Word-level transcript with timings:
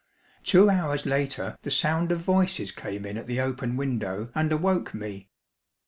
Two 0.43 0.67
hours 0.67 1.05
later 1.05 1.59
the 1.61 1.69
sound 1.69 2.11
of 2.11 2.21
voices 2.21 2.71
came 2.71 3.05
in 3.05 3.17
at 3.19 3.27
the 3.27 3.39
open 3.39 3.77
window 3.77 4.31
and 4.33 4.51
awoke 4.51 4.95
me. 4.95 5.29